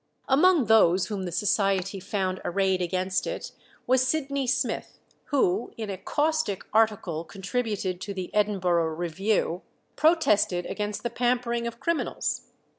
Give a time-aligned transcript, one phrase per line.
[0.27, 3.51] Among those whom the Society found arrayed against it
[3.85, 9.61] was Sydney Smith, who, in a caustic article contributed to the 'Edinburgh Review,'
[9.95, 12.47] protested against the pampering of criminals.